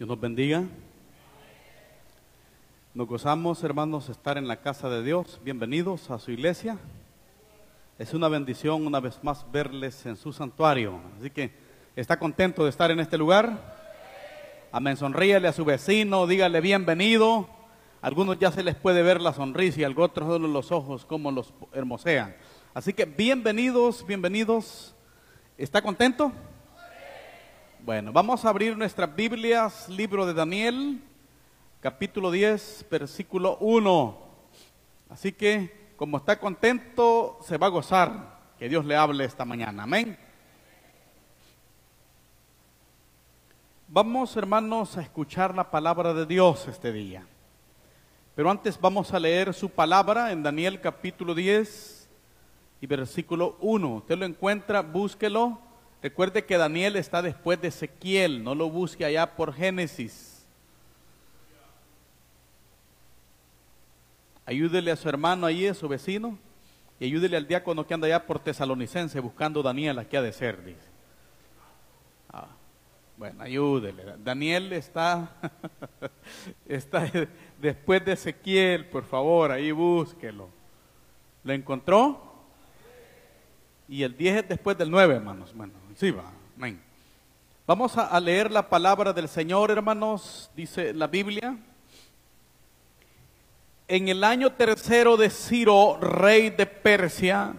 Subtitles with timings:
[0.00, 0.64] Dios nos bendiga.
[2.94, 5.38] Nos gozamos, hermanos, estar en la casa de Dios.
[5.44, 6.78] Bienvenidos a su iglesia.
[7.98, 10.98] Es una bendición una vez más verles en su santuario.
[11.18, 11.52] Así que,
[11.96, 13.76] ¿está contento de estar en este lugar?
[14.72, 14.96] Amén.
[14.96, 17.46] Sonríale a su vecino, dígale bienvenido.
[18.00, 21.52] Algunos ya se les puede ver la sonrisa y a otros los ojos como los
[21.74, 22.34] hermosean.
[22.72, 24.94] Así que bienvenidos, bienvenidos.
[25.58, 26.32] ¿Está contento?
[27.82, 31.00] Bueno, vamos a abrir nuestras Biblias, libro de Daniel,
[31.80, 34.18] capítulo 10, versículo 1.
[35.08, 38.38] Así que, como está contento, se va a gozar.
[38.58, 39.84] Que Dios le hable esta mañana.
[39.84, 40.18] Amén.
[43.88, 47.26] Vamos, hermanos, a escuchar la palabra de Dios este día.
[48.34, 52.10] Pero antes vamos a leer su palabra en Daniel capítulo 10
[52.82, 53.88] y versículo 1.
[53.94, 55.69] Usted lo encuentra, búsquelo
[56.02, 60.46] Recuerde que Daniel está después de Ezequiel, no lo busque allá por Génesis.
[64.46, 66.38] Ayúdele a su hermano ahí, a su vecino,
[66.98, 70.76] y ayúdele al diácono que anda allá por Tesalonicense buscando Daniel, aquí ha de ser.
[72.30, 72.48] Ah,
[73.18, 74.16] bueno, ayúdele.
[74.24, 75.36] Daniel está,
[76.66, 77.10] está
[77.60, 80.48] después de Ezequiel, por favor, ahí búsquelo.
[81.44, 82.29] ¿Lo encontró?
[83.90, 85.52] Y el 10 es después del 9, hermanos.
[85.52, 86.22] Bueno, sí va.
[87.66, 90.48] Vamos a, leer la palabra del Señor, hermanos.
[90.54, 91.56] Dice la Biblia.
[93.88, 97.54] En el año tercero de Ciro, rey de Persia,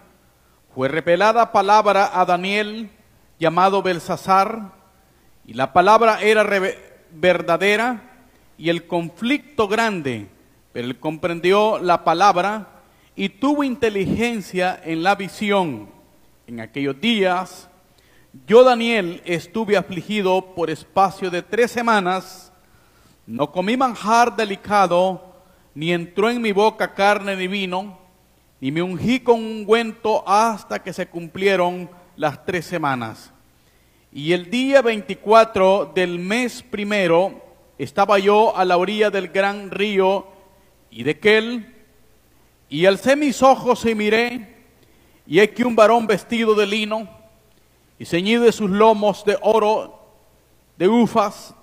[0.74, 2.90] fue revelada palabra a Daniel,
[3.38, 4.72] llamado Belsasar,
[5.46, 6.48] y la palabra era
[7.12, 8.04] verdadera
[8.58, 10.30] y el conflicto grande,
[10.72, 12.68] pero él comprendió la palabra
[13.18, 16.01] y tuvo inteligencia en la visión
[16.52, 17.70] en aquellos días,
[18.46, 22.52] yo Daniel estuve afligido por espacio de tres semanas,
[23.26, 25.34] no comí manjar delicado,
[25.74, 27.98] ni entró en mi boca carne ni vino,
[28.60, 33.32] ni me ungí con ungüento hasta que se cumplieron las tres semanas.
[34.12, 37.42] Y el día 24 del mes primero
[37.78, 40.28] estaba yo a la orilla del gran río
[40.90, 41.76] y de aquel,
[42.68, 44.51] y alcé mis ojos y miré,
[45.32, 47.08] y aquí un varón vestido de lino
[47.98, 49.98] y ceñido de sus lomos de oro,
[50.76, 51.56] de ufas.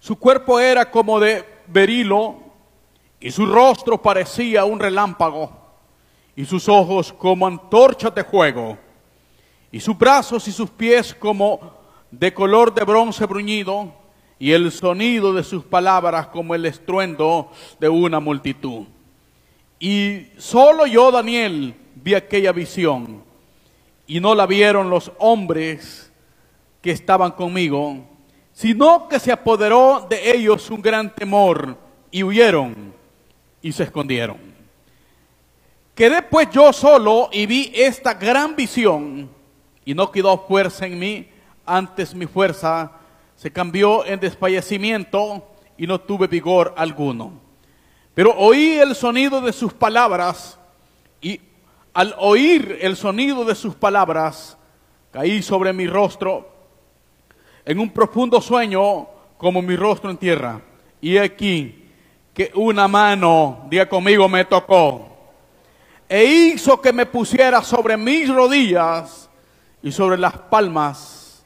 [0.00, 2.36] Su cuerpo era como de berilo
[3.20, 5.52] y su rostro parecía un relámpago
[6.34, 8.78] y sus ojos como antorchas de fuego
[9.70, 11.74] y sus brazos y sus pies como
[12.10, 13.92] de color de bronce bruñido
[14.38, 18.86] y el sonido de sus palabras como el estruendo de una multitud.
[19.78, 23.22] Y solo yo, Daniel, vi aquella visión
[24.06, 26.10] y no la vieron los hombres
[26.80, 28.04] que estaban conmigo,
[28.52, 31.78] sino que se apoderó de ellos un gran temor
[32.10, 32.92] y huyeron
[33.62, 34.36] y se escondieron.
[35.94, 39.30] Quedé pues yo solo y vi esta gran visión
[39.84, 41.28] y no quedó fuerza en mí,
[41.64, 42.92] antes mi fuerza
[43.36, 45.46] se cambió en desfallecimiento
[45.76, 47.32] y no tuve vigor alguno.
[48.14, 50.58] Pero oí el sonido de sus palabras
[51.20, 51.40] y
[51.94, 54.56] al oír el sonido de sus palabras,
[55.10, 56.50] caí sobre mi rostro
[57.64, 60.60] en un profundo sueño como mi rostro en tierra.
[61.00, 61.88] Y aquí
[62.32, 65.12] que una mano, diga conmigo, me tocó
[66.08, 69.30] e hizo que me pusiera sobre mis rodillas
[69.82, 71.42] y sobre las palmas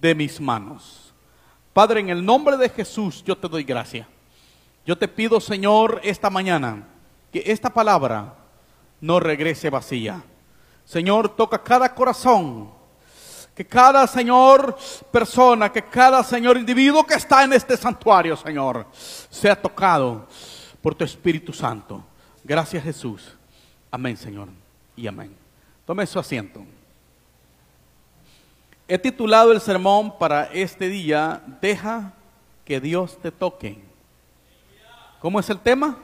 [0.00, 1.12] de mis manos.
[1.72, 4.08] Padre, en el nombre de Jesús yo te doy gracia.
[4.86, 6.86] Yo te pido, Señor, esta mañana
[7.32, 8.34] que esta palabra
[9.00, 10.22] no regrese vacía.
[10.84, 12.70] Señor, toca cada corazón.
[13.54, 14.76] Que cada Señor
[15.10, 20.26] persona, que cada Señor individuo que está en este santuario, Señor, sea tocado
[20.80, 22.02] por tu Espíritu Santo.
[22.42, 23.36] Gracias Jesús.
[23.90, 24.48] Amén, Señor.
[24.96, 25.36] Y amén.
[25.84, 26.64] Tome su asiento.
[28.88, 32.14] He titulado el sermón para este día, Deja
[32.64, 33.78] que Dios te toque.
[35.20, 35.98] ¿Cómo es el tema?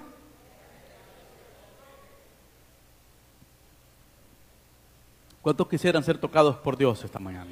[5.46, 7.46] ¿Cuántos quisieran ser tocados por Dios esta mañana?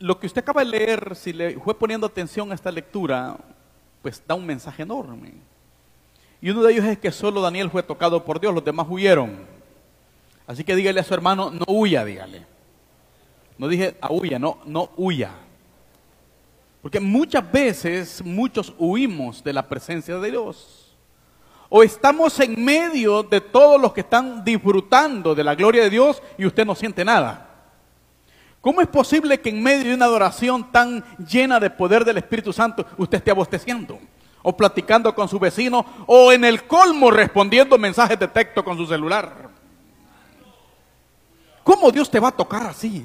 [0.00, 3.36] Lo que usted acaba de leer, si le fue poniendo atención a esta lectura,
[4.02, 5.32] pues da un mensaje enorme.
[6.42, 9.46] Y uno de ellos es que solo Daniel fue tocado por Dios, los demás huyeron.
[10.48, 12.44] Así que dígale a su hermano, no huya, dígale.
[13.56, 15.30] No dije a huya, no, no huya.
[16.82, 20.83] Porque muchas veces muchos huimos de la presencia de Dios
[21.76, 26.22] o estamos en medio de todos los que están disfrutando de la gloria de Dios
[26.38, 27.48] y usted no siente nada.
[28.60, 32.52] ¿Cómo es posible que en medio de una adoración tan llena de poder del Espíritu
[32.52, 33.98] Santo usted esté abosteciendo?
[34.44, 38.86] O platicando con su vecino, o en el colmo respondiendo mensajes de texto con su
[38.86, 39.50] celular.
[41.64, 43.02] ¿Cómo Dios te va a tocar así?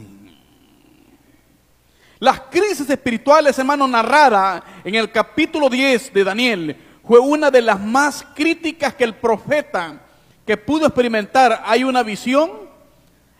[2.19, 6.77] Las crisis espirituales, hermano, narrada en el capítulo 10 de Daniel,
[7.09, 9.99] fue una de las más críticas que el profeta
[10.45, 11.63] que pudo experimentar.
[11.65, 12.51] Hay una visión,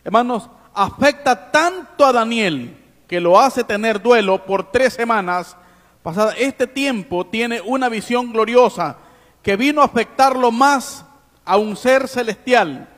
[0.02, 2.76] hermanos, afecta tanto a Daniel
[3.06, 5.56] que lo hace tener duelo por tres semanas.
[6.02, 8.96] Pasada este tiempo tiene una visión gloriosa
[9.40, 11.04] que vino a afectarlo más
[11.44, 12.88] a un ser celestial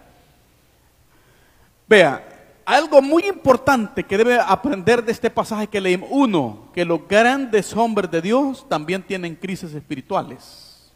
[1.87, 2.32] Vea,
[2.73, 6.09] algo muy importante que debe aprender de este pasaje que leímos.
[6.11, 10.91] Uno, que los grandes hombres de Dios también tienen crisis espirituales.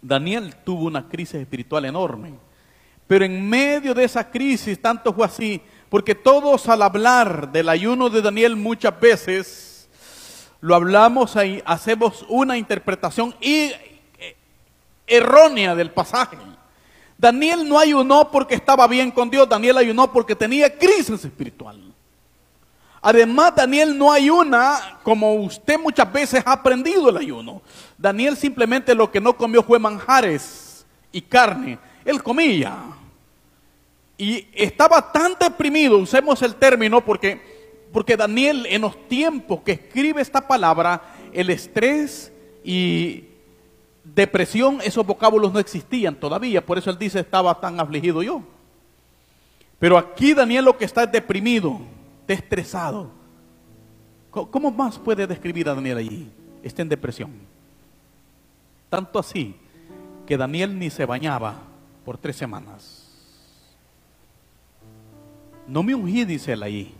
[0.00, 2.34] Daniel tuvo una crisis espiritual enorme.
[3.06, 8.08] Pero en medio de esa crisis, tanto fue así, porque todos al hablar del ayuno
[8.08, 9.88] de Daniel muchas veces
[10.62, 14.36] lo hablamos ahí, hacemos una interpretación eh,
[15.06, 16.38] errónea del pasaje.
[17.22, 21.80] Daniel no ayunó porque estaba bien con Dios, Daniel ayunó porque tenía crisis espiritual.
[23.00, 27.62] Además, Daniel no ayuna como usted muchas veces ha aprendido el ayuno.
[27.96, 31.78] Daniel simplemente lo que no comió fue manjares y carne.
[32.04, 32.76] Él comía.
[34.18, 37.40] Y estaba tan deprimido, usemos el término, porque,
[37.92, 41.00] porque Daniel en los tiempos que escribe esta palabra,
[41.32, 42.32] el estrés
[42.64, 43.26] y
[44.04, 48.42] depresión, esos vocábulos no existían todavía, por eso él dice estaba tan afligido yo.
[49.78, 51.80] Pero aquí Daniel lo que está es deprimido,
[52.28, 53.10] estresado.
[54.30, 56.30] ¿Cómo más puede describir a Daniel allí?
[56.62, 57.30] Está en depresión.
[58.88, 59.54] Tanto así
[60.26, 61.56] que Daniel ni se bañaba
[62.04, 63.10] por tres semanas.
[65.66, 66.94] No me ungí, dice él ahí.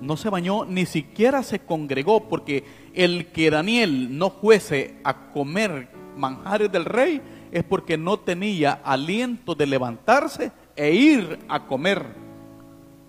[0.00, 2.64] No se bañó, ni siquiera se congregó, porque
[2.96, 7.20] el que Daniel no fuese a comer manjares del rey
[7.52, 12.06] es porque no tenía aliento de levantarse e ir a comer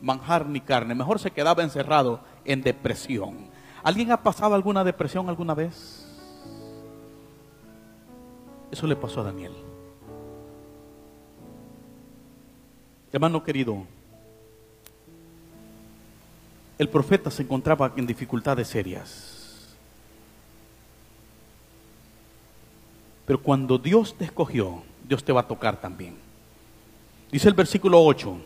[0.02, 0.94] manjar ni carne.
[0.94, 3.48] Mejor se quedaba encerrado en depresión.
[3.82, 6.06] ¿Alguien ha pasado alguna depresión alguna vez?
[8.70, 9.54] Eso le pasó a Daniel.
[13.14, 13.86] Hermano querido,
[16.78, 19.37] el profeta se encontraba en dificultades serias.
[23.28, 26.16] Pero cuando Dios te escogió, Dios te va a tocar también.
[27.30, 28.38] Dice el versículo 8,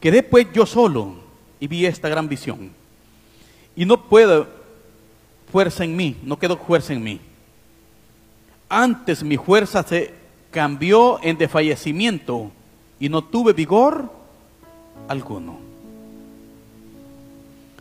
[0.00, 1.16] quedé pues yo solo
[1.58, 2.70] y vi esta gran visión.
[3.74, 4.46] Y no puedo
[5.50, 7.20] fuerza en mí, no quedó fuerza en mí.
[8.68, 10.14] Antes mi fuerza se
[10.52, 12.52] cambió en desfallecimiento
[13.00, 14.08] y no tuve vigor
[15.08, 15.58] alguno.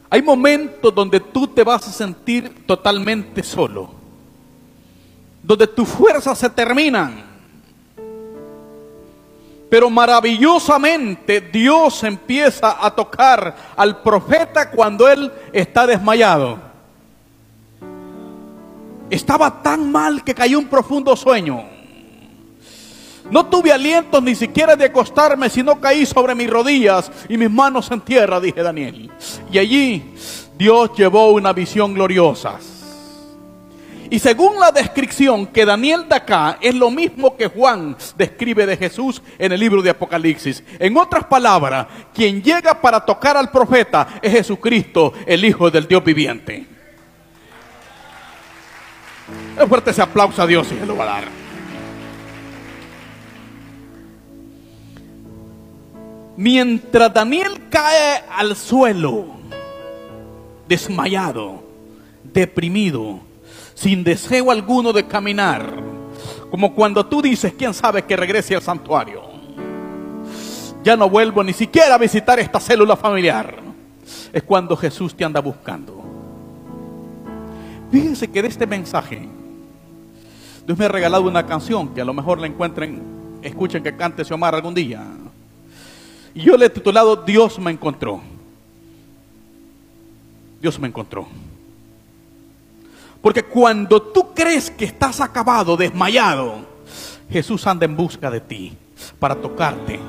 [0.10, 4.01] Hay momentos donde tú te vas a sentir totalmente solo
[5.44, 7.32] donde tus fuerzas se terminan.
[9.70, 16.60] Pero maravillosamente Dios empieza a tocar al profeta cuando él está desmayado.
[19.10, 21.64] Estaba tan mal que cayó un profundo sueño.
[23.30, 27.90] No tuve aliento ni siquiera de acostarme, sino caí sobre mis rodillas y mis manos
[27.92, 29.10] en tierra, dije Daniel.
[29.50, 30.14] Y allí
[30.58, 32.60] Dios llevó una visión gloriosa.
[34.12, 38.76] Y según la descripción que Daniel da acá, es lo mismo que Juan describe de
[38.76, 40.62] Jesús en el libro de Apocalipsis.
[40.80, 46.04] En otras palabras, quien llega para tocar al profeta es Jesucristo, el Hijo del Dios
[46.04, 46.68] viviente.
[49.58, 51.24] Es fuerte ese aplauso a Dios y se lo va a dar.
[56.36, 59.38] Mientras Daniel cae al suelo,
[60.68, 61.64] desmayado,
[62.26, 63.31] deprimido,
[63.82, 65.74] sin deseo alguno de caminar.
[66.52, 69.24] Como cuando tú dices, ¿quién sabe que regrese al santuario?
[70.84, 73.56] Ya no vuelvo ni siquiera a visitar esta célula familiar.
[74.32, 76.00] Es cuando Jesús te anda buscando.
[77.92, 79.28] Fíjense que de este mensaje,
[80.68, 83.02] Dios me ha regalado una canción que a lo mejor la encuentren,
[83.42, 85.04] escuchen que cante Xiomara algún día.
[86.36, 88.22] Y yo le he titulado Dios me encontró.
[90.62, 91.28] Dios me encontró.
[93.22, 96.66] Porque cuando tú crees que estás acabado, desmayado,
[97.30, 98.78] Jesús anda en busca de ti
[99.20, 100.00] para tocarte,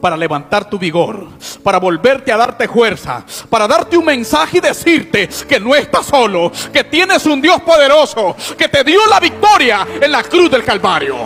[0.00, 1.28] para levantar tu vigor,
[1.62, 6.50] para volverte a darte fuerza, para darte un mensaje y decirte que no estás solo,
[6.72, 11.16] que tienes un Dios poderoso, que te dio la victoria en la cruz del Calvario.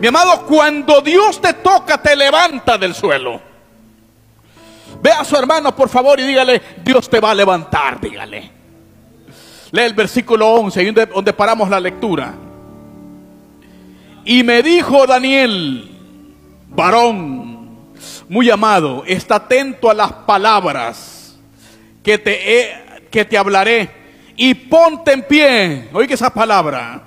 [0.00, 3.45] Mi amado, cuando Dios te toca, te levanta del suelo.
[5.02, 8.50] Ve a su hermano, por favor, y dígale, Dios te va a levantar, dígale.
[9.70, 12.34] Lee el versículo 11, donde paramos la lectura.
[14.24, 15.90] Y me dijo Daniel,
[16.68, 17.56] varón
[18.28, 21.36] muy amado, está atento a las palabras
[22.02, 22.74] que te,
[23.10, 23.90] que te hablaré
[24.36, 25.88] y ponte en pie.
[25.92, 27.02] Oiga esa palabra.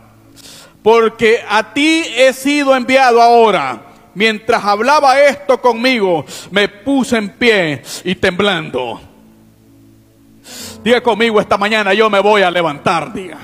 [0.81, 3.83] Porque a ti he sido enviado ahora.
[4.19, 8.99] Mientras hablaba esto conmigo, me puse en pie y temblando.
[10.83, 13.37] Diga conmigo esta mañana, yo me voy a levantar, diga.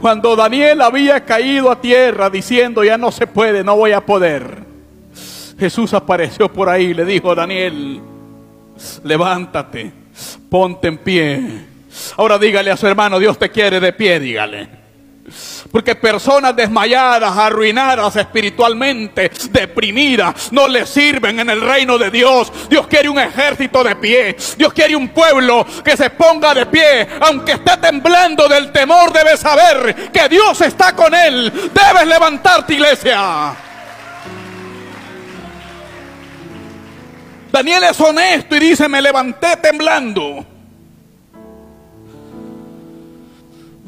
[0.00, 4.64] Cuando Daniel había caído a tierra diciendo, ya no se puede, no voy a poder.
[5.56, 8.00] Jesús apareció por ahí y le dijo, Daniel,
[9.04, 9.92] levántate,
[10.50, 11.40] ponte en pie.
[12.16, 14.81] Ahora dígale a su hermano, Dios te quiere de pie, dígale.
[15.70, 22.52] Porque personas desmayadas, arruinadas espiritualmente, deprimidas, no le sirven en el reino de Dios.
[22.68, 24.36] Dios quiere un ejército de pie.
[24.56, 27.08] Dios quiere un pueblo que se ponga de pie.
[27.20, 31.52] Aunque esté temblando del temor, debe saber que Dios está con él.
[31.72, 33.54] Debes levantarte, iglesia.
[37.52, 40.51] Daniel es honesto y dice, me levanté temblando.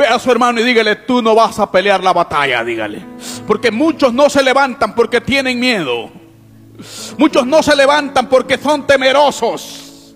[0.08, 3.04] A su hermano y dígale, tú no vas a pelear la batalla, dígale.
[3.46, 6.10] Porque muchos no se levantan porque tienen miedo.
[7.18, 10.14] Muchos no se levantan porque son temerosos.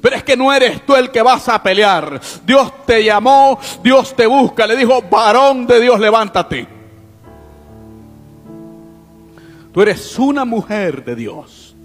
[0.00, 2.20] Pero es que no eres tú el que vas a pelear.
[2.44, 4.66] Dios te llamó, Dios te busca.
[4.66, 6.66] Le dijo, varón de Dios, levántate.
[9.72, 11.76] Tú eres una mujer de Dios.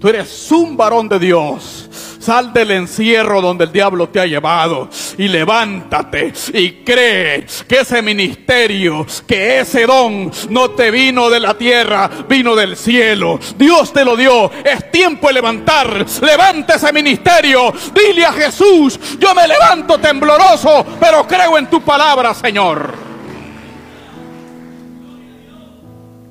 [0.00, 1.81] Tú eres un varón de Dios.
[2.22, 4.88] Sal del encierro donde el diablo te ha llevado
[5.18, 11.54] y levántate y cree que ese ministerio, que ese don no te vino de la
[11.54, 13.40] tierra, vino del cielo.
[13.56, 14.52] Dios te lo dio.
[14.62, 16.06] Es tiempo de levantar.
[16.20, 17.74] Levanta ese ministerio.
[17.92, 22.94] Dile a Jesús, yo me levanto tembloroso, pero creo en tu palabra, Señor.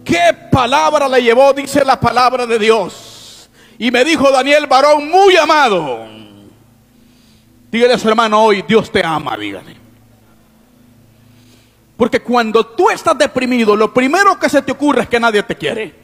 [0.06, 1.52] ¿Qué palabra le llevó?
[1.52, 3.11] Dice la palabra de Dios.
[3.82, 6.06] Y me dijo Daniel, varón muy amado.
[7.72, 9.76] Dígale a su hermano hoy, Dios te ama, dígale.
[11.98, 15.56] Porque cuando tú estás deprimido, lo primero que se te ocurre es que nadie te
[15.56, 15.96] quiere.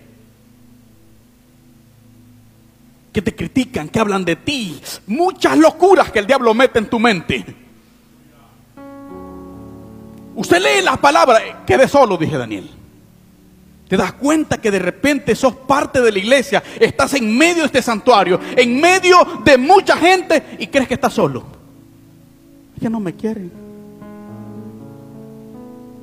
[3.13, 4.81] Que te critican, que hablan de ti.
[5.05, 7.45] Muchas locuras que el diablo mete en tu mente.
[10.33, 12.76] Usted lee la palabra, quede solo, dije Daniel.
[13.87, 17.67] Te das cuenta que de repente sos parte de la iglesia, estás en medio de
[17.67, 21.43] este santuario, en medio de mucha gente y crees que estás solo.
[22.79, 23.51] Ya no me quieren.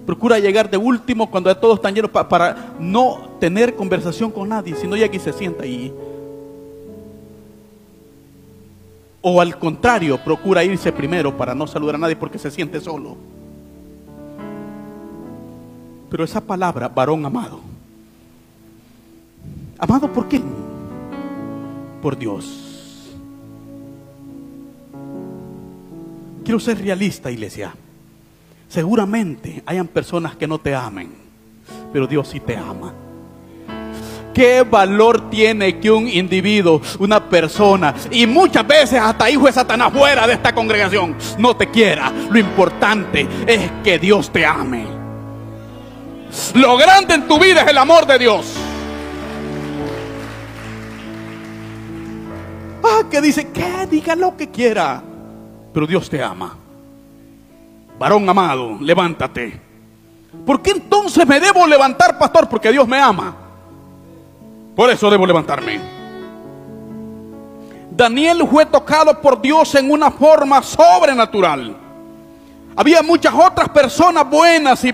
[0.07, 4.97] Procura llegar de último cuando todos están llenos para no tener conversación con nadie, sino
[4.97, 5.93] ya aquí se sienta ahí.
[9.21, 13.17] O al contrario, procura irse primero para no saludar a nadie porque se siente solo.
[16.11, 17.61] Pero esa palabra, varón amado,
[19.79, 20.41] Amado, ¿por qué?
[22.01, 22.65] Por Dios.
[26.45, 27.75] Quiero ser realista, iglesia.
[28.69, 31.11] Seguramente hayan personas que no te amen,
[31.93, 32.93] pero Dios sí te ama.
[34.35, 39.93] ¿Qué valor tiene que un individuo, una persona, y muchas veces hasta hijo de Satanás
[39.93, 42.13] fuera de esta congregación, no te quiera?
[42.31, 44.87] Lo importante es que Dios te ame.
[46.55, 48.57] Lo grande en tu vida es el amor de Dios.
[52.85, 55.03] Ah, que dice, que diga lo que quiera.
[55.73, 56.55] Pero Dios te ama.
[57.99, 59.59] Varón amado, levántate.
[60.45, 62.47] ¿Por qué entonces me debo levantar, pastor?
[62.47, 63.35] Porque Dios me ama.
[64.77, 65.81] Por eso debo levantarme.
[67.91, 71.77] Daniel fue tocado por Dios en una forma sobrenatural.
[72.77, 74.93] Había muchas otras personas buenas y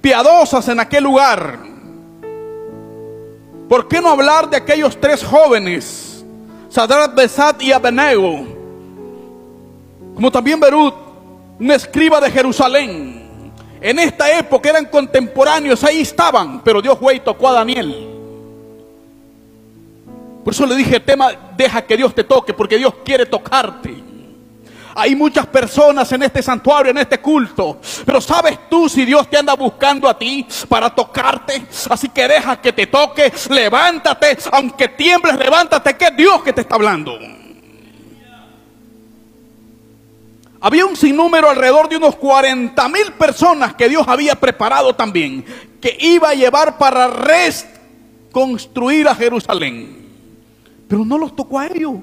[0.00, 1.58] piadosas en aquel lugar.
[3.68, 6.07] ¿Por qué no hablar de aquellos tres jóvenes
[6.68, 8.46] Sadrat, Besat y Abednego,
[10.14, 10.94] como también Berut,
[11.58, 13.52] un escriba de Jerusalén.
[13.80, 18.08] En esta época eran contemporáneos, ahí estaban, pero Dios fue y tocó a Daniel.
[20.44, 24.07] Por eso le dije, tema, deja que Dios te toque, porque Dios quiere tocarte.
[25.00, 27.80] Hay muchas personas en este santuario, en este culto.
[28.04, 31.64] Pero ¿sabes tú si Dios te anda buscando a ti para tocarte?
[31.88, 36.62] Así que deja que te toque, levántate, aunque tiembles, levántate, que es Dios que te
[36.62, 37.16] está hablando.
[40.60, 45.44] Había un sinnúmero alrededor de unos 40 mil personas que Dios había preparado también,
[45.80, 50.08] que iba a llevar para reconstruir a Jerusalén.
[50.88, 51.94] Pero no los tocó a ellos,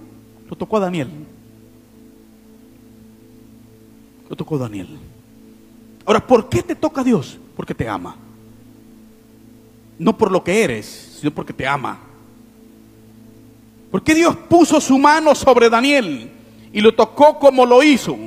[0.49, 1.24] lo tocó a Daniel.
[4.29, 4.87] Lo tocó Daniel.
[6.05, 7.37] Ahora, ¿por qué te toca Dios?
[7.55, 8.15] Porque te ama.
[9.97, 11.99] No por lo que eres, sino porque te ama.
[13.91, 16.29] ¿Por qué Dios puso su mano sobre Daniel
[16.73, 18.17] y lo tocó como lo hizo?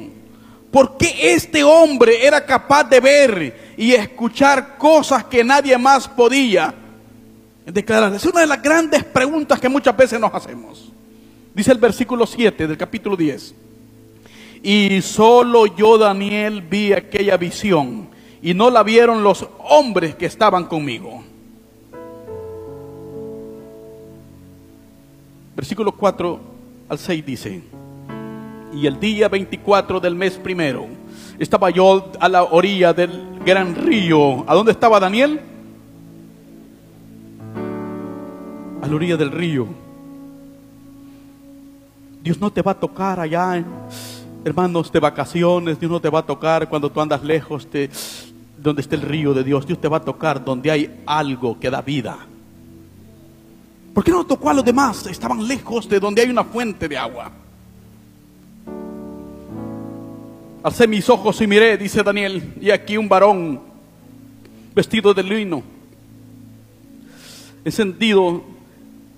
[0.70, 6.74] ¿Por qué este hombre era capaz de ver y escuchar cosas que nadie más podía
[7.66, 8.14] declarar?
[8.14, 10.92] Es una de las grandes preguntas que muchas veces nos hacemos.
[11.54, 13.54] Dice el versículo 7 del capítulo 10.
[14.62, 18.08] Y solo yo, Daniel, vi aquella visión
[18.42, 21.22] y no la vieron los hombres que estaban conmigo.
[25.56, 26.40] Versículo 4
[26.88, 27.62] al 6 dice,
[28.72, 30.86] y el día 24 del mes primero
[31.38, 34.48] estaba yo a la orilla del gran río.
[34.48, 35.40] ¿A dónde estaba Daniel?
[38.82, 39.66] A la orilla del río.
[42.22, 43.66] Dios no te va a tocar allá en
[44.44, 47.90] hermanos, de vacaciones, Dios no te va a tocar cuando tú andas lejos de
[48.56, 49.66] donde está el río de Dios.
[49.66, 52.18] Dios te va a tocar donde hay algo que da vida.
[53.94, 55.06] ¿Por qué no tocó a los demás?
[55.06, 57.32] Estaban lejos de donde hay una fuente de agua.
[60.62, 63.60] Alcé mis ojos y miré, dice Daniel, y aquí un varón
[64.74, 65.62] vestido de lino,
[67.64, 68.42] encendido,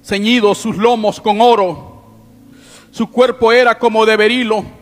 [0.04, 2.02] ceñido sus lomos con oro,
[2.90, 4.79] su cuerpo era como de berilo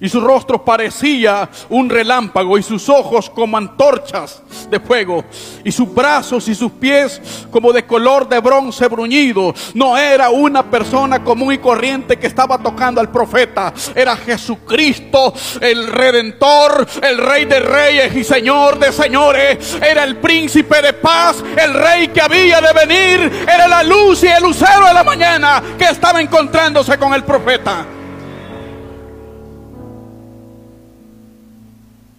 [0.00, 5.24] y su rostro parecía un relámpago y sus ojos como antorchas de fuego
[5.64, 9.54] y sus brazos y sus pies como de color de bronce bruñido.
[9.74, 15.86] No era una persona común y corriente que estaba tocando al profeta, era Jesucristo, el
[15.86, 21.74] redentor, el rey de reyes y señor de señores, era el príncipe de paz, el
[21.74, 25.84] rey que había de venir, era la luz y el lucero de la mañana que
[25.84, 27.97] estaba encontrándose con el profeta.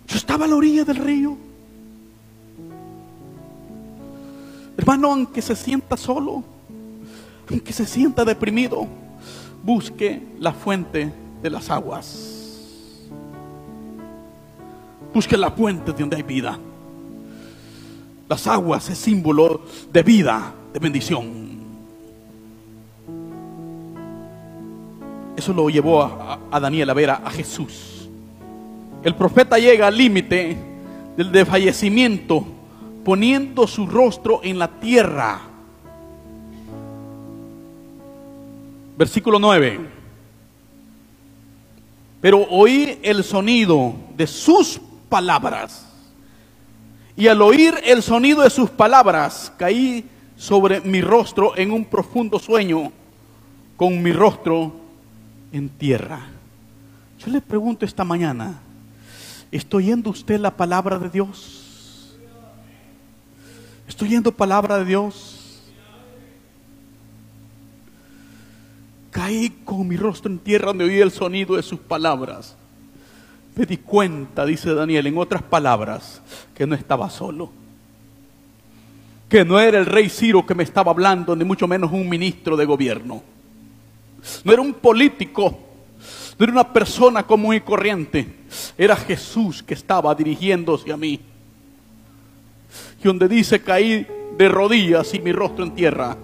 [0.09, 1.37] Yo estaba a la orilla del río.
[4.75, 6.43] Hermano, aunque se sienta solo,
[7.47, 8.87] aunque se sienta deprimido,
[9.63, 12.97] busque la fuente de las aguas.
[15.13, 16.57] Busque la fuente de donde hay vida.
[18.27, 21.49] Las aguas es símbolo de vida, de bendición.
[25.37, 27.98] Eso lo llevó a, a Daniel a ver a Jesús.
[29.01, 30.57] El profeta llega al límite
[31.15, 32.45] del desfallecimiento
[33.05, 35.39] poniendo su rostro en la tierra.
[38.97, 39.79] Versículo 9.
[42.19, 45.85] Pero oí el sonido de sus palabras.
[47.15, 52.37] Y al oír el sonido de sus palabras, caí sobre mi rostro en un profundo
[52.37, 52.91] sueño,
[53.77, 54.73] con mi rostro
[55.53, 56.19] en tierra.
[57.17, 58.61] Yo le pregunto esta mañana,
[59.51, 62.15] ¿Está oyendo usted la palabra de Dios?
[63.87, 65.61] ¿Está oyendo palabra de Dios?
[69.09, 72.55] Caí con mi rostro en tierra donde oí el sonido de sus palabras.
[73.55, 76.21] Me di cuenta, dice Daniel, en otras palabras,
[76.53, 77.51] que no estaba solo.
[79.27, 82.55] Que no era el rey Ciro que me estaba hablando, ni mucho menos un ministro
[82.55, 83.23] de gobierno.
[84.43, 85.68] No era un político
[86.43, 88.25] era una persona común y corriente.
[88.77, 91.19] Era Jesús que estaba dirigiéndose a mí.
[92.99, 96.17] Y donde dice caí de rodillas y mi rostro en tierra.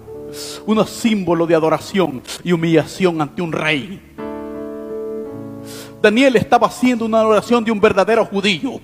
[0.66, 4.00] Un símbolo de adoración y humillación ante un rey.
[6.00, 8.80] Daniel estaba haciendo una oración de un verdadero judío.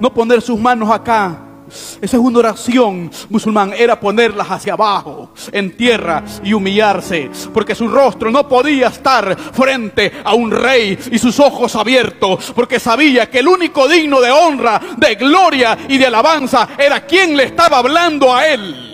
[0.00, 1.51] No poner sus manos acá
[2.00, 7.88] esa es una oración musulmán, era ponerlas hacia abajo, en tierra y humillarse, porque su
[7.88, 13.38] rostro no podía estar frente a un rey y sus ojos abiertos, porque sabía que
[13.38, 18.34] el único digno de honra, de gloria y de alabanza era quien le estaba hablando
[18.34, 18.92] a él.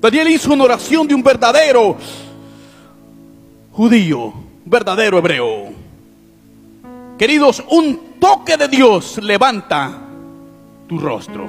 [0.00, 1.96] Daniel hizo una oración de un verdadero
[3.72, 4.32] judío,
[4.64, 5.85] verdadero hebreo.
[7.18, 9.90] Queridos, un toque de Dios levanta
[10.86, 11.46] tu rostro.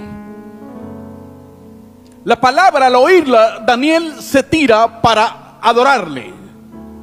[2.24, 6.34] La palabra al oírla, Daniel se tira para adorarle.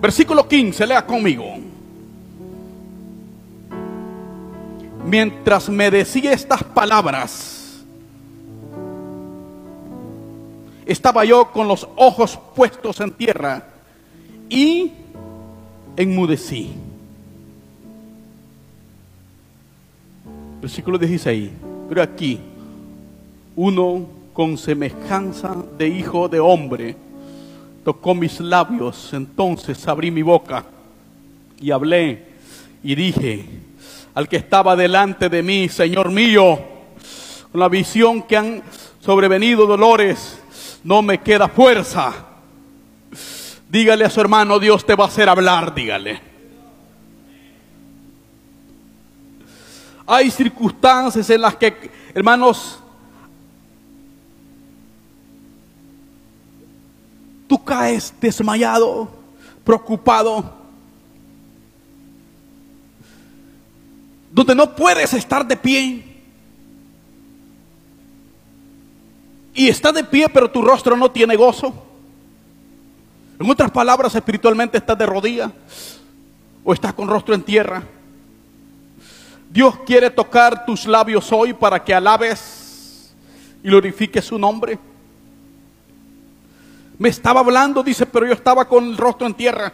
[0.00, 1.44] Versículo 15, lea conmigo.
[5.04, 7.84] Mientras me decía estas palabras,
[10.86, 13.62] estaba yo con los ojos puestos en tierra
[14.48, 14.92] y
[15.96, 16.83] enmudecí.
[20.64, 21.50] Versículo 16.
[21.90, 22.40] Pero aquí,
[23.54, 26.96] uno con semejanza de hijo de hombre
[27.84, 29.12] tocó mis labios.
[29.12, 30.64] Entonces abrí mi boca
[31.60, 32.28] y hablé
[32.82, 33.44] y dije
[34.14, 36.58] al que estaba delante de mí, Señor mío,
[37.52, 38.62] con la visión que han
[39.00, 40.38] sobrevenido dolores,
[40.82, 42.10] no me queda fuerza.
[43.68, 46.33] Dígale a su hermano, Dios te va a hacer hablar, dígale.
[50.06, 52.78] Hay circunstancias en las que, hermanos,
[57.46, 59.08] tú caes desmayado,
[59.64, 60.52] preocupado,
[64.30, 66.04] donde no puedes estar de pie.
[69.54, 71.72] Y está de pie, pero tu rostro no tiene gozo.
[73.38, 75.50] En otras palabras, espiritualmente estás de rodillas
[76.64, 77.84] o estás con rostro en tierra.
[79.54, 83.14] Dios quiere tocar tus labios hoy para que alabes
[83.62, 84.76] y glorifiques su nombre.
[86.98, 89.72] Me estaba hablando, dice, pero yo estaba con el rostro en tierra.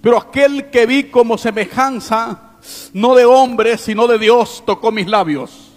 [0.00, 2.56] Pero aquel que vi como semejanza
[2.92, 5.70] no de hombre, sino de Dios, tocó mis labios.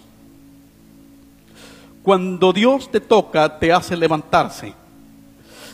[2.02, 4.74] Cuando Dios te toca, te hace levantarse.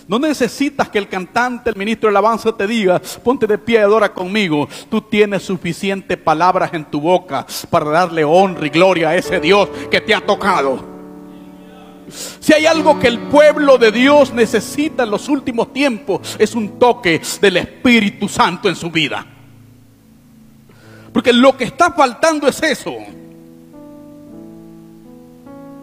[0.09, 3.83] No necesitas que el cantante, el ministro de alabanza te diga, ponte de pie y
[3.83, 4.69] adora conmigo.
[4.89, 9.69] Tú tienes suficientes palabras en tu boca para darle honra y gloria a ese Dios
[9.91, 10.97] que te ha tocado.
[12.09, 16.79] Si hay algo que el pueblo de Dios necesita en los últimos tiempos, es un
[16.79, 19.27] toque del Espíritu Santo en su vida.
[21.13, 22.95] Porque lo que está faltando es eso.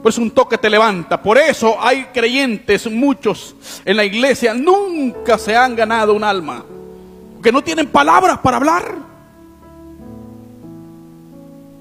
[0.04, 1.22] Pues un toque te levanta.
[1.22, 6.64] Por eso hay creyentes, muchos en la iglesia, nunca se han ganado un alma.
[7.36, 8.98] Porque no tienen palabras para hablar.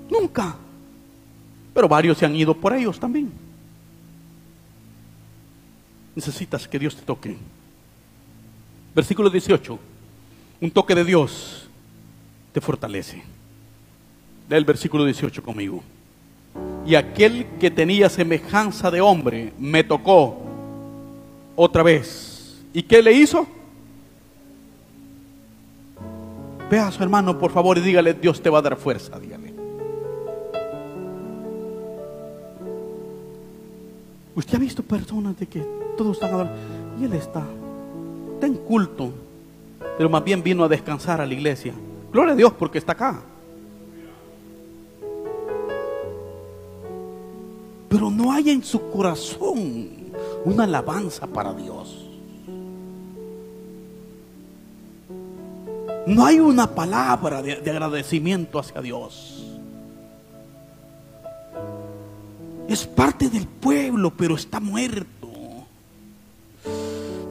[0.08, 0.54] Nunca.
[1.74, 3.30] Pero varios se han ido por ellos también.
[6.14, 7.36] Necesitas que Dios te toque.
[8.94, 9.78] Versículo 18.
[10.60, 11.68] Un toque de Dios
[12.52, 13.24] te fortalece
[14.56, 15.82] el versículo 18 conmigo.
[16.84, 20.38] Y aquel que tenía semejanza de hombre me tocó
[21.54, 22.60] otra vez.
[22.72, 23.46] ¿Y qué le hizo?
[26.70, 29.52] Ve a su hermano, por favor, y dígale, Dios te va a dar fuerza, dígale.
[34.34, 35.62] Usted ha visto personas de que
[35.96, 36.56] todos están adorando
[36.98, 37.42] y él está,
[38.34, 39.12] está en culto,
[39.98, 41.74] pero más bien vino a descansar a la iglesia.
[42.10, 43.22] Gloria a Dios porque está acá.
[47.92, 49.90] Pero no hay en su corazón
[50.46, 52.06] una alabanza para Dios.
[56.06, 59.44] No hay una palabra de, agradecimiento hacia Dios.
[62.66, 65.21] Es parte del pueblo, pero está muerto.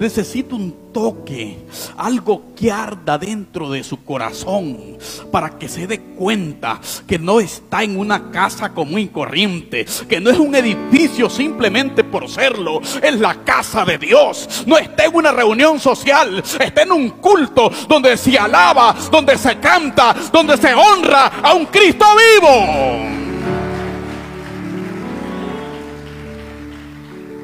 [0.02, 1.60] Necesita un toque,
[1.96, 4.98] algo que arda dentro de su corazón
[5.32, 10.20] para que se dé cuenta que no está en una casa común y corriente, que
[10.20, 14.64] no es un edificio simplemente por serlo, es la casa de Dios.
[14.66, 19.60] No está en una reunión social, está en un culto donde se alaba, donde se
[19.60, 22.06] canta, donde se honra a un Cristo
[22.40, 23.21] vivo.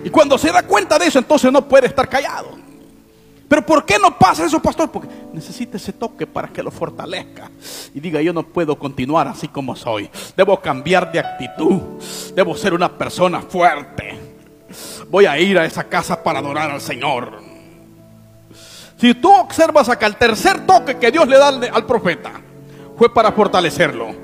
[0.07, 2.51] Y cuando se da cuenta de eso, entonces no puede estar callado.
[3.45, 4.89] Pero ¿por qué no pasa eso, pastor?
[4.89, 7.51] Porque necesita ese toque para que lo fortalezca.
[7.93, 10.09] Y diga, yo no puedo continuar así como soy.
[10.37, 11.81] Debo cambiar de actitud.
[12.33, 14.17] Debo ser una persona fuerte.
[15.09, 17.41] Voy a ir a esa casa para adorar al Señor.
[18.95, 22.31] Si tú observas acá el tercer toque que Dios le da al profeta,
[22.97, 24.15] fue para fortalecerlo.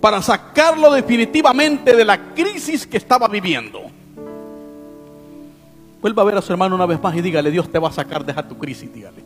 [0.00, 3.97] Para sacarlo definitivamente de la crisis que estaba viviendo.
[6.00, 7.92] Vuelva a ver a su hermano una vez más y dígale, Dios te va a
[7.92, 9.22] sacar, deja tu crisis, dígale.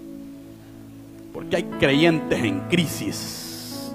[1.33, 3.93] Porque hay creyentes en crisis.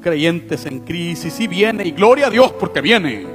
[0.00, 3.26] Creyentes en crisis y viene, y gloria a Dios porque viene.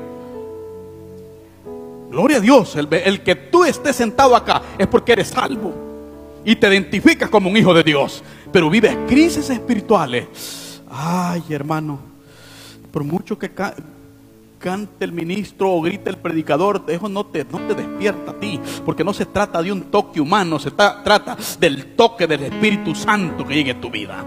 [2.10, 5.74] Gloria a Dios, el, que tú estés sentado acá es porque eres salvo
[6.46, 10.82] y te identificas como un hijo de Dios, pero vives crisis espirituales.
[10.90, 12.00] Ay, hermano,
[12.92, 13.52] por mucho que
[14.58, 18.60] cante el ministro o grite el predicador, eso no te, no te despierta a ti,
[18.86, 23.46] porque no se trata de un toque humano, se trata del toque del Espíritu Santo
[23.46, 24.26] que llegue a tu vida.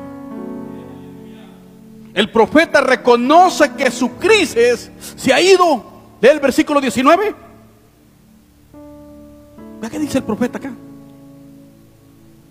[2.14, 5.99] El profeta reconoce que su crisis se ha ido.
[6.21, 7.35] del versículo 19.
[9.81, 10.73] Vea qué dice el profeta acá.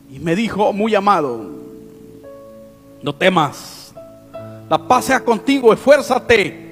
[0.10, 1.52] Y me dijo, muy amado,
[3.04, 3.94] no temas,
[4.70, 6.67] la paz sea contigo, esfuérzate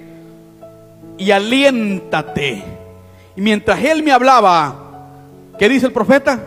[1.17, 2.63] y aliéntate.
[3.35, 4.75] Y mientras él me hablaba,
[5.57, 6.39] ¿qué dice el profeta?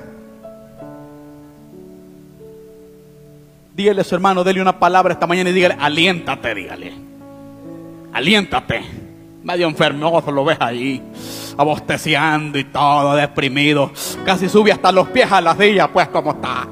[3.75, 6.93] Dígale a su hermano, dele una palabra esta mañana y dígale, aliéntate, dígale.
[8.13, 8.83] Aliéntate.
[9.45, 11.01] Medio enfermoso lo ves ahí,
[11.57, 13.93] abosteciando y todo, deprimido.
[14.25, 16.67] Casi sube hasta los pies a la silla, pues como está.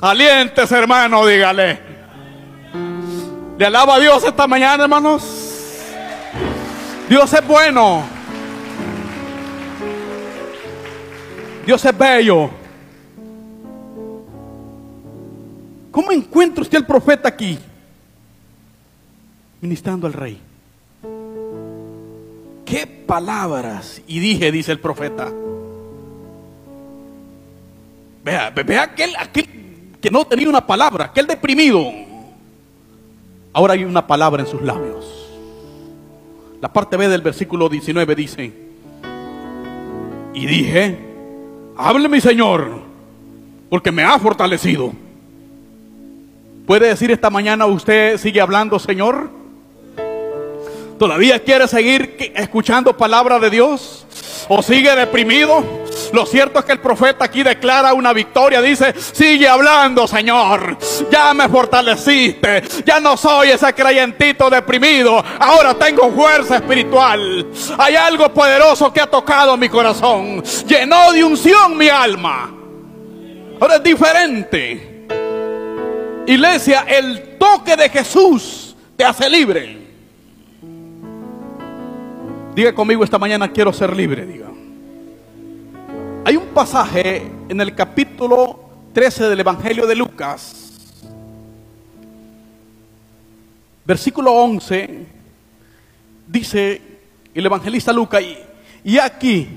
[0.00, 1.80] Aliéntese, hermano, dígale.
[3.58, 5.55] Le alaba a Dios esta mañana, hermanos.
[7.08, 8.02] Dios es bueno.
[11.64, 12.50] Dios es bello.
[15.90, 17.58] ¿Cómo encuentra usted al profeta aquí?
[19.60, 20.40] Ministrando al rey.
[22.64, 24.02] ¿Qué palabras?
[24.06, 25.32] Y dije, dice el profeta.
[28.24, 29.48] Vea, vea aquel, aquel
[30.00, 31.84] que no tenía una palabra, aquel deprimido.
[33.52, 35.15] Ahora hay una palabra en sus labios.
[36.60, 38.52] La parte B del versículo 19 dice,
[40.32, 40.98] y dije,
[41.76, 42.80] hable mi Señor,
[43.68, 44.92] porque me ha fortalecido.
[46.66, 49.30] ¿Puede decir esta mañana usted sigue hablando, Señor?
[50.98, 54.05] ¿Todavía quiere seguir escuchando palabra de Dios?
[54.48, 55.64] ¿O sigue deprimido?
[56.12, 58.60] Lo cierto es que el profeta aquí declara una victoria.
[58.60, 60.78] Dice, sigue hablando, Señor.
[61.10, 62.62] Ya me fortaleciste.
[62.84, 65.22] Ya no soy ese creyentito deprimido.
[65.38, 67.46] Ahora tengo fuerza espiritual.
[67.78, 70.42] Hay algo poderoso que ha tocado mi corazón.
[70.66, 72.52] Llenó de unción mi alma.
[73.60, 75.06] Ahora es diferente.
[76.26, 79.85] Iglesia, el toque de Jesús te hace libre.
[82.56, 84.48] Diga conmigo esta mañana, quiero ser libre, diga.
[86.24, 88.58] Hay un pasaje en el capítulo
[88.94, 90.72] 13 del Evangelio de Lucas,
[93.84, 95.06] versículo 11,
[96.26, 96.80] dice
[97.34, 98.38] el evangelista Lucas, y,
[98.84, 99.48] y aquí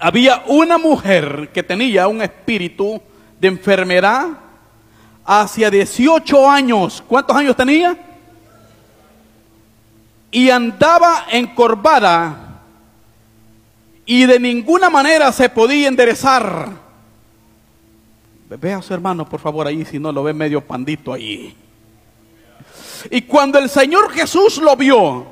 [0.00, 3.00] había una mujer que tenía un espíritu
[3.40, 4.30] de enfermedad
[5.24, 7.00] hacia 18 años.
[7.06, 7.96] ¿Cuántos años tenía?
[10.30, 12.50] Y andaba encorvada
[14.06, 16.68] y de ninguna manera se podía enderezar.
[18.48, 21.54] Ve a su hermano, por favor, ahí, si no lo ve medio pandito ahí.
[23.08, 25.26] Y cuando el Señor Jesús lo vio,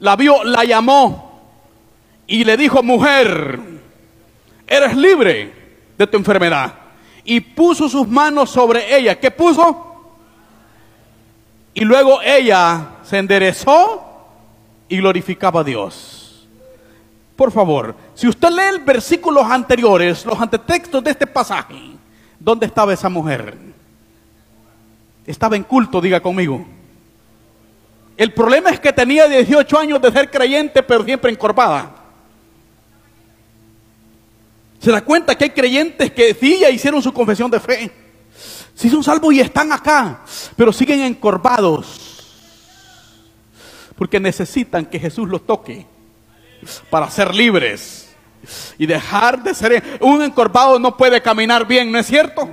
[0.00, 1.42] la vio, la llamó
[2.26, 3.60] y le dijo, mujer,
[4.66, 5.52] eres libre
[5.96, 6.74] de tu enfermedad.
[7.24, 9.20] Y puso sus manos sobre ella.
[9.20, 10.16] ¿Qué puso?
[11.72, 14.11] Y luego ella se enderezó
[14.92, 16.46] y glorificaba a Dios.
[17.34, 21.96] Por favor, si usted lee el versículos anteriores, los antetextos de este pasaje,
[22.38, 23.56] ¿dónde estaba esa mujer?
[25.26, 26.66] Estaba en culto, diga conmigo.
[28.18, 31.90] El problema es que tenía 18 años de ser creyente, pero siempre encorvada.
[34.78, 37.90] Se da cuenta que hay creyentes que sí ya hicieron su confesión de fe.
[38.74, 40.20] Si son salvos y están acá,
[40.54, 42.01] pero siguen encorvados
[44.02, 45.86] porque necesitan que Jesús los toque
[46.90, 48.12] para ser libres
[48.76, 52.50] y dejar de ser un encorvado no puede caminar bien, ¿no es cierto?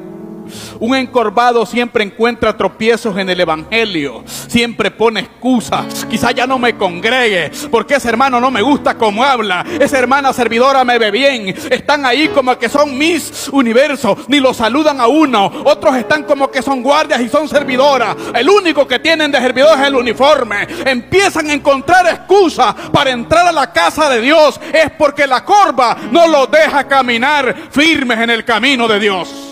[0.79, 4.23] Un encorvado siempre encuentra tropiezos en el Evangelio.
[4.25, 6.05] Siempre pone excusas.
[6.09, 7.51] Quizá ya no me congregue.
[7.71, 9.65] Porque ese hermano no me gusta como habla.
[9.79, 11.47] Esa hermana servidora me ve bien.
[11.69, 14.27] Están ahí como que son mis universos.
[14.27, 15.51] Ni lo saludan a uno.
[15.65, 18.15] Otros están como que son guardias y son servidoras.
[18.33, 20.67] El único que tienen de servidor es el uniforme.
[20.85, 24.59] Empiezan a encontrar excusas para entrar a la casa de Dios.
[24.73, 29.48] Es porque la corva no los deja caminar firmes en el camino de Dios.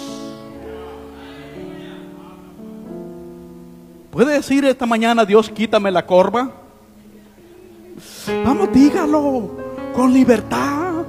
[4.18, 6.50] ¿Puede decir esta mañana, Dios, quítame la corva?
[8.44, 9.52] Vamos, dígalo
[9.94, 11.04] con libertad.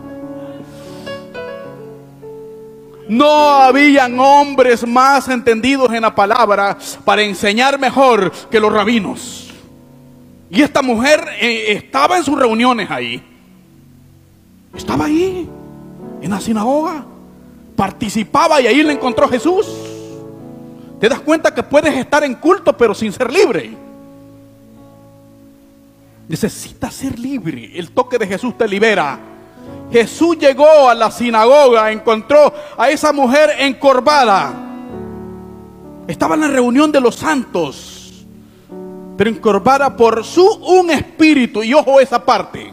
[3.08, 9.54] No habían hombres más entendidos en la palabra para enseñar mejor que los rabinos.
[10.50, 13.24] Y esta mujer eh, estaba en sus reuniones ahí.
[14.76, 15.48] Estaba ahí,
[16.20, 17.06] en la sinagoga.
[17.74, 19.87] Participaba y ahí le encontró Jesús.
[21.00, 23.76] Te das cuenta que puedes estar en culto pero sin ser libre.
[26.28, 27.70] Necesitas ser libre.
[27.74, 29.18] El toque de Jesús te libera.
[29.90, 34.52] Jesús llegó a la sinagoga, encontró a esa mujer encorvada.
[36.06, 38.24] Estaba en la reunión de los santos,
[39.16, 41.62] pero encorvada por su un espíritu.
[41.62, 42.72] Y ojo esa parte,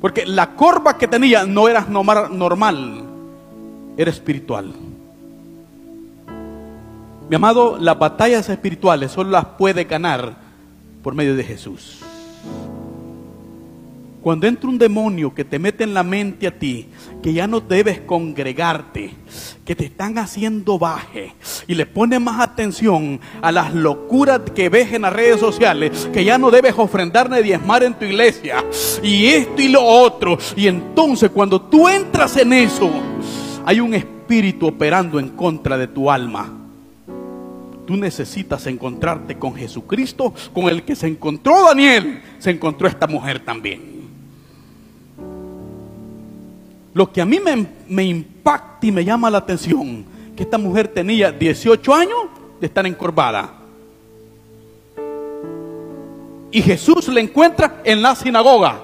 [0.00, 3.04] porque la corva que tenía no era normal
[3.96, 4.72] era espiritual.
[7.28, 10.36] Mi amado, las batallas espirituales solo las puede ganar
[11.02, 12.00] por medio de Jesús.
[14.22, 16.86] Cuando entra un demonio que te mete en la mente a ti,
[17.24, 19.10] que ya no debes congregarte,
[19.64, 21.34] que te están haciendo baje
[21.66, 26.24] y le pones más atención a las locuras que ves en las redes sociales, que
[26.24, 28.64] ya no debes ofrendar ni diezmar en tu iglesia,
[29.02, 32.92] y esto y lo otro, y entonces cuando tú entras en eso,
[33.64, 36.61] hay un espíritu operando en contra de tu alma.
[37.86, 43.40] Tú necesitas encontrarte con Jesucristo, con el que se encontró Daniel, se encontró esta mujer
[43.40, 43.92] también.
[46.94, 47.40] Lo que a mí
[47.88, 50.04] me, impacta y me llama la atención,
[50.36, 52.18] que esta mujer tenía 18 años
[52.60, 53.54] de estar encorvada.
[56.50, 58.80] Y Jesús le encuentra en la sinagoga.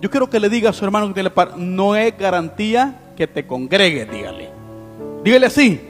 [0.00, 1.24] Yo quiero que le diga a su hermano que
[1.56, 4.57] no es garantía que te congregues, dígale.
[5.22, 5.80] Dígale así,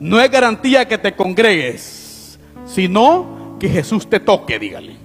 [0.00, 4.96] no es garantía que te congregues, sino que Jesús te toque, dígale.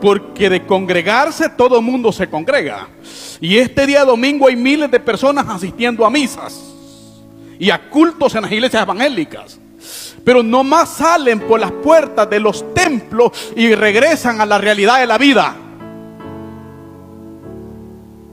[0.00, 2.88] Porque de congregarse todo el mundo se congrega.
[3.40, 6.60] Y este día domingo hay miles de personas asistiendo a misas
[7.58, 9.58] y a cultos en las iglesias evangélicas.
[10.24, 15.00] Pero no más salen por las puertas de los templos y regresan a la realidad
[15.00, 15.54] de la vida.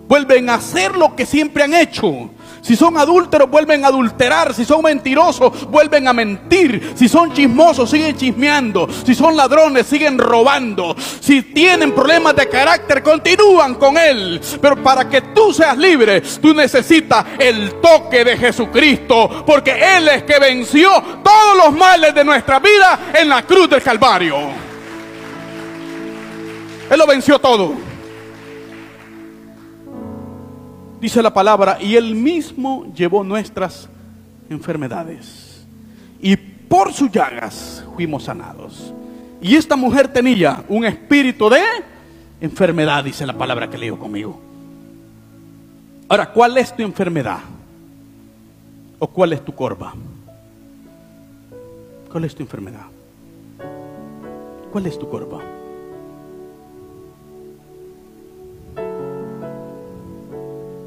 [0.07, 2.29] Vuelven a hacer lo que siempre han hecho.
[2.63, 4.53] Si son adúlteros, vuelven a adulterar.
[4.53, 6.93] Si son mentirosos, vuelven a mentir.
[6.95, 8.87] Si son chismosos, siguen chismeando.
[9.05, 10.95] Si son ladrones, siguen robando.
[11.19, 14.39] Si tienen problemas de carácter, continúan con él.
[14.61, 19.43] Pero para que tú seas libre, tú necesitas el toque de Jesucristo.
[19.45, 20.89] Porque Él es que venció
[21.21, 24.37] todos los males de nuestra vida en la cruz del Calvario.
[26.89, 27.92] Él lo venció todo
[31.03, 33.89] dice la palabra, y él mismo llevó nuestras
[34.49, 35.65] enfermedades.
[36.21, 38.93] Y por sus llagas fuimos sanados.
[39.41, 41.59] Y esta mujer tenía un espíritu de
[42.39, 44.39] enfermedad, dice la palabra que leo conmigo.
[46.07, 47.39] Ahora, ¿cuál es tu enfermedad?
[48.97, 49.93] ¿O cuál es tu corva?
[52.09, 52.85] ¿Cuál es tu enfermedad?
[54.71, 55.52] ¿Cuál es tu corva?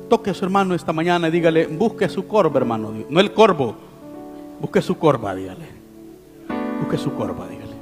[0.08, 2.92] Toque a su hermano esta mañana y dígale, busque su corva, hermano.
[3.08, 3.74] No el corvo,
[4.60, 5.66] busque su corva, dígale.
[6.80, 7.74] Busque su corva, dígale.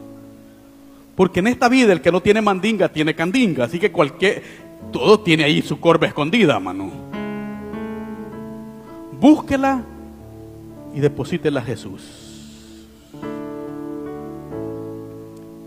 [1.15, 3.65] Porque en esta vida el que no tiene mandinga tiene candinga.
[3.65, 4.43] Así que cualquier,
[4.91, 6.91] todo tiene ahí su corva escondida, hermano.
[9.21, 9.83] Búsquela
[10.95, 12.03] y deposítela Jesús.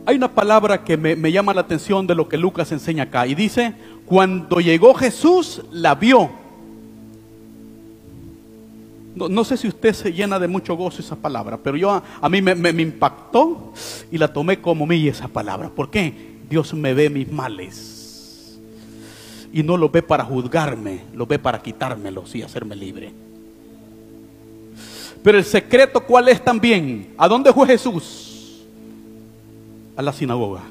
[0.08, 3.28] Hay una palabra que me llama la atención de lo que Lucas enseña acá.
[3.28, 6.47] Y dice, cuando llegó Jesús, la vio
[9.18, 12.42] no, sé si usted se llena de mucho gozo esa palabra, pero yo a, mí
[12.42, 13.74] me, impactó
[14.12, 15.70] y la tomé como mí esa palabra.
[15.70, 16.38] ¿Por qué?
[16.50, 18.60] Dios me ve mis males.
[19.52, 23.12] Y no lo ve para juzgarme, lo ve para quitármelos y hacerme libre.
[25.24, 27.14] Pero el secreto cuál es también?
[27.18, 28.64] ¿A dónde fue Jesús?
[29.96, 30.62] A la sinagoga.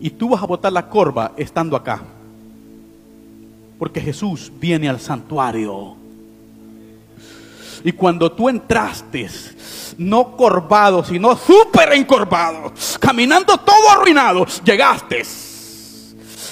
[0.00, 2.02] Y tú vas a botar la corva estando acá.
[3.78, 5.99] Porque Jesús viene al santuario
[7.84, 9.28] y cuando tú entraste,
[9.98, 15.24] no corvado, sino súper encorvado, caminando todo arruinado, llegaste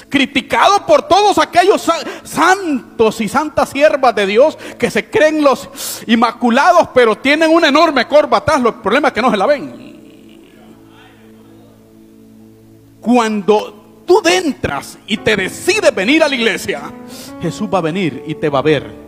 [0.08, 1.86] criticado por todos aquellos
[2.24, 8.06] santos y santas siervas de Dios que se creen los inmaculados, pero tienen una enorme
[8.06, 8.62] corva atrás.
[8.64, 9.88] El problema es que no se la ven.
[13.00, 16.82] Cuando tú entras y te decides venir a la iglesia,
[17.40, 19.07] Jesús va a venir y te va a ver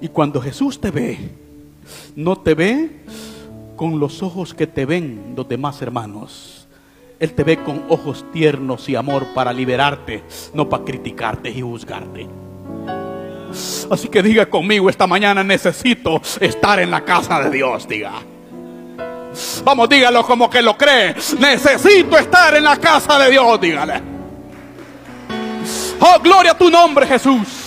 [0.00, 1.18] y cuando Jesús te ve,
[2.16, 2.90] no te ve
[3.76, 6.66] con los ojos que te ven los demás hermanos.
[7.18, 10.22] Él te ve con ojos tiernos y amor para liberarte,
[10.54, 12.26] no para criticarte y juzgarte.
[13.90, 18.12] Así que diga conmigo esta mañana, necesito estar en la casa de Dios, diga.
[19.64, 21.14] Vamos, dígalo como que lo cree.
[21.38, 24.00] Necesito estar en la casa de Dios, dígale.
[26.00, 27.59] Oh, gloria a tu nombre, Jesús.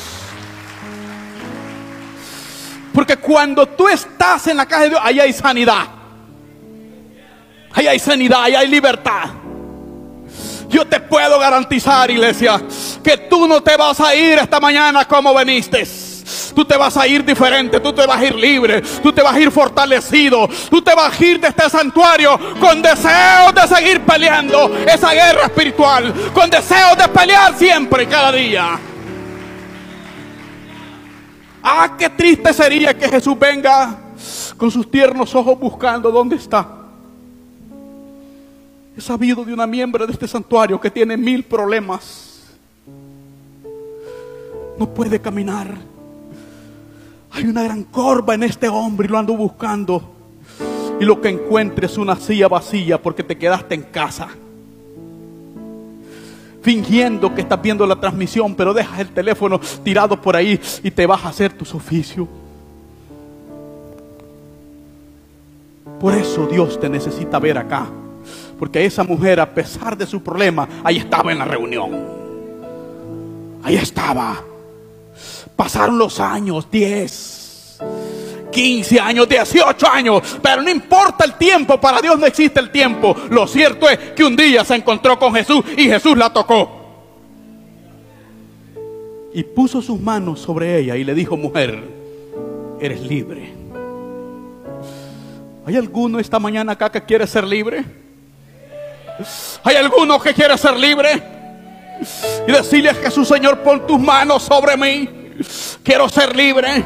[2.94, 5.86] Porque cuando tú estás en la casa de Dios, ahí hay sanidad.
[7.74, 9.30] Ahí hay sanidad, ahí hay libertad.
[10.70, 12.62] Yo te puedo garantizar, iglesia,
[13.04, 15.88] que tú no te vas a ir esta mañana como veniste.
[16.56, 19.34] Tú te vas a ir diferente, tú te vas a ir libre, tú te vas
[19.36, 24.02] a ir fortalecido, tú te vas a ir de este santuario con deseos de seguir
[24.02, 28.80] peleando esa guerra espiritual, con deseos de pelear siempre cada día.
[31.66, 33.97] Ah, qué triste sería que Jesús venga
[34.57, 36.68] con sus tiernos ojos buscando dónde está.
[38.97, 42.43] He sabido de una miembro de este santuario que tiene mil problemas.
[44.78, 45.74] No puede caminar.
[47.32, 50.11] Hay una gran corva en este hombre y lo ando buscando.
[50.99, 54.28] Y lo que encuentre es una silla vacía porque te quedaste en casa.
[56.64, 61.05] Fingiendo que estás viendo la transmisión, pero dejas el teléfono tirado por ahí y te
[61.05, 62.28] vas a hacer tus oficios.
[65.99, 67.88] Por eso Dios te necesita ver acá.
[68.57, 71.91] Porque esa mujer, a pesar de su problema, ahí estaba en la reunión.
[73.61, 74.41] Ahí estaba.
[75.55, 77.43] Pasaron los años, 10,
[78.54, 80.39] 15 años, 18 años.
[80.41, 83.14] Pero no importa el tiempo, para Dios no existe el tiempo.
[83.30, 86.80] Lo cierto es que un día se encontró con Jesús y Jesús la tocó.
[89.34, 91.84] Y puso sus manos sobre ella y le dijo, mujer,
[92.80, 93.51] eres libre.
[95.66, 97.84] ¿Hay alguno esta mañana acá que quiere ser libre?
[99.64, 101.24] ¿Hay alguno que quiere ser libre?
[102.47, 105.10] Y decirle a Jesús, Señor, pon tus manos sobre mí.
[105.82, 106.84] Quiero ser libre.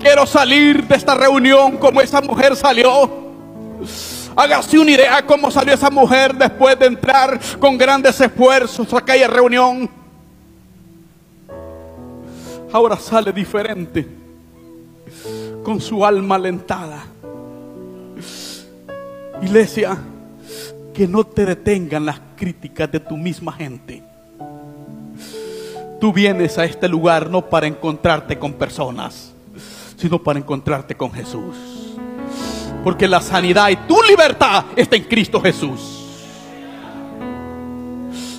[0.00, 3.28] Quiero salir de esta reunión como esa mujer salió.
[4.36, 9.26] Hágase una idea cómo salió esa mujer después de entrar con grandes esfuerzos a aquella
[9.26, 9.90] reunión.
[12.72, 14.06] Ahora sale diferente,
[15.64, 17.04] con su alma alentada.
[19.42, 19.98] Iglesia,
[20.94, 24.02] que no te detengan las críticas de tu misma gente.
[26.00, 29.32] Tú vienes a este lugar no para encontrarte con personas,
[29.98, 31.56] sino para encontrarte con Jesús.
[32.84, 36.06] Porque la sanidad y tu libertad está en Cristo Jesús.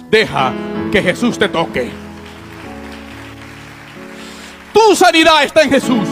[0.10, 0.54] Deja
[0.92, 1.92] que Jesús te toque.
[4.74, 6.08] Tu sanidad está en Jesús.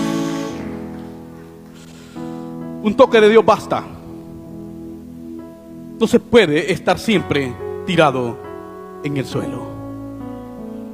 [2.84, 3.84] Un toque de Dios basta.
[6.00, 7.54] No se puede estar siempre
[7.86, 8.38] tirado
[9.04, 9.66] en el suelo.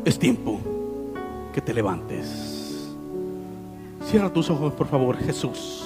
[0.06, 0.62] Es tiempo
[1.54, 2.53] que te levantes.
[4.14, 5.82] Cierra tus ojos, por favor, Jesús.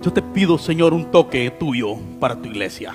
[0.00, 2.94] Yo te pido, Señor, un toque tuyo para tu iglesia.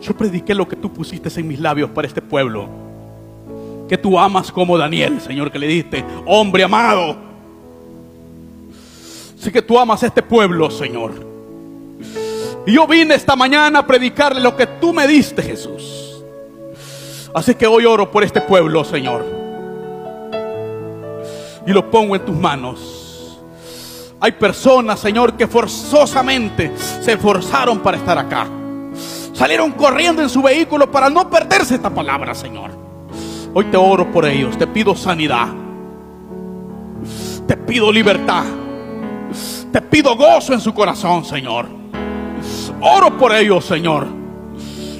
[0.00, 2.68] Yo prediqué lo que tú pusiste en mis labios para este pueblo.
[3.86, 7.18] Que tú amas como Daniel, Señor, que le diste, hombre amado.
[9.38, 11.12] Sé que tú amas a este pueblo, Señor.
[12.66, 16.24] Y yo vine esta mañana a predicarle lo que tú me diste, Jesús.
[17.34, 19.35] Así que hoy oro por este pueblo, Señor.
[21.66, 23.40] Y lo pongo en tus manos.
[24.20, 28.46] Hay personas, Señor, que forzosamente se esforzaron para estar acá.
[29.32, 32.70] Salieron corriendo en su vehículo para no perderse esta palabra, Señor.
[33.52, 34.56] Hoy te oro por ellos.
[34.56, 35.48] Te pido sanidad.
[37.46, 38.44] Te pido libertad.
[39.70, 41.66] Te pido gozo en su corazón, Señor.
[42.80, 44.06] Oro por ellos, Señor.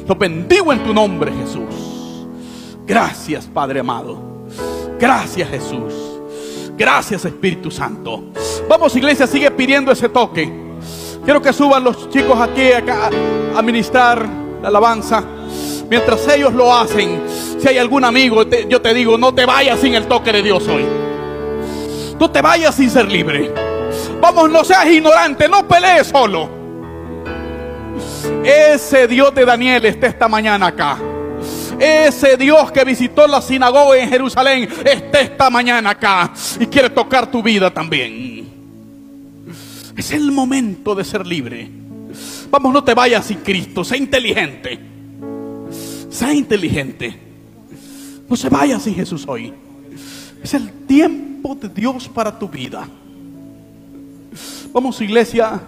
[0.06, 2.26] Los bendigo en tu nombre, Jesús.
[2.86, 4.46] Gracias, Padre amado.
[4.98, 6.05] Gracias, Jesús.
[6.76, 8.24] Gracias, Espíritu Santo.
[8.68, 10.52] Vamos, iglesia, sigue pidiendo ese toque.
[11.24, 13.10] Quiero que suban los chicos aquí acá
[13.56, 14.26] a ministrar
[14.60, 15.24] la alabanza.
[15.88, 17.22] Mientras ellos lo hacen,
[17.58, 20.66] si hay algún amigo, yo te digo, no te vayas sin el toque de Dios
[20.68, 20.84] hoy.
[22.18, 23.52] No te vayas sin ser libre.
[24.20, 26.48] Vamos, no seas ignorante, no pelees solo.
[28.44, 30.98] Ese Dios de Daniel está esta mañana acá.
[31.78, 37.30] Ese Dios que visitó la sinagoga en Jerusalén está esta mañana acá y quiere tocar
[37.30, 38.46] tu vida también.
[39.96, 41.70] Es el momento de ser libre.
[42.50, 43.84] Vamos, no te vayas sin Cristo.
[43.84, 44.78] Sé inteligente.
[46.10, 47.18] Sé inteligente.
[48.28, 49.52] No se vaya sin Jesús hoy.
[50.42, 52.86] Es el tiempo de Dios para tu vida.
[54.72, 55.60] Vamos, iglesia,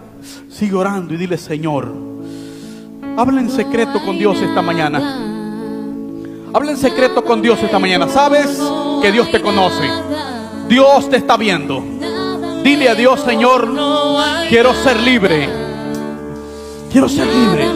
[0.49, 2.09] sigue orando y dile, Señor,
[3.19, 5.28] Habla en secreto con Dios esta mañana.
[6.51, 8.07] Habla en secreto con Dios esta mañana.
[8.07, 8.59] Sabes
[9.01, 9.87] que Dios te conoce.
[10.67, 11.83] Dios te está viendo.
[12.63, 13.71] Dile a Dios, Señor,
[14.49, 15.47] quiero ser libre.
[16.91, 17.67] Quiero ser libre.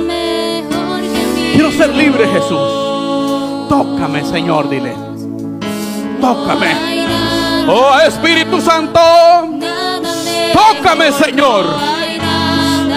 [1.54, 3.70] Quiero ser libre, Jesús.
[3.70, 4.96] Tócame, Señor, dile.
[6.20, 7.04] Tócame.
[7.68, 9.00] Oh Espíritu Santo.
[10.52, 11.66] Tócame, Señor.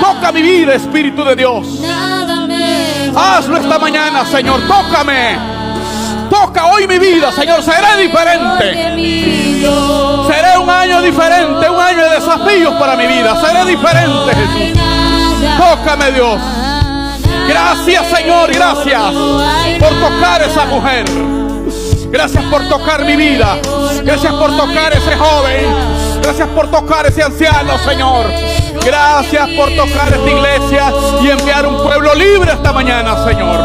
[0.01, 1.83] Toca mi vida, Espíritu de Dios.
[3.15, 4.61] Hazlo esta mañana, Señor.
[4.67, 5.56] Tócame.
[6.41, 7.63] Toca hoy mi vida, Señor.
[7.63, 8.73] Seré diferente.
[10.27, 13.41] Seré un año diferente, un año de desafíos para mi vida.
[13.41, 14.79] Seré diferente, Jesús.
[15.57, 16.41] Tócame, Dios.
[17.49, 18.53] Gracias, Señor.
[18.53, 19.03] Gracias
[19.79, 21.05] por tocar esa mujer.
[22.11, 23.57] Gracias por tocar mi vida.
[24.03, 25.67] Gracias por tocar ese joven.
[26.23, 28.27] Gracias por tocar ese anciano, Señor.
[28.85, 33.59] Gracias por tocar esta iglesia y enviar un pueblo libre esta mañana, Señor.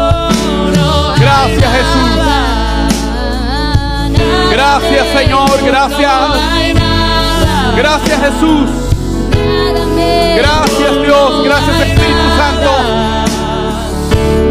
[1.18, 2.31] Gracias, Jesús.
[4.62, 5.64] Gracias, Señor.
[5.64, 6.12] Gracias.
[7.76, 8.70] Gracias, Jesús.
[10.36, 11.44] Gracias, Dios.
[11.44, 12.70] Gracias, Espíritu Santo.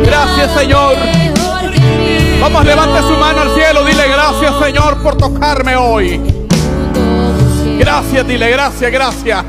[0.04, 0.96] Gracias, Señor.
[2.42, 3.86] Vamos, levante su mano al cielo.
[3.86, 6.20] Dile gracias, Señor, por tocarme hoy.
[7.80, 9.46] Gracias, dile gracias, gracias.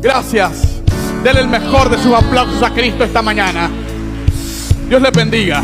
[0.00, 0.82] Gracias.
[1.22, 3.70] Dele el mejor de sus aplausos a Cristo esta mañana.
[4.88, 5.62] Dios le bendiga.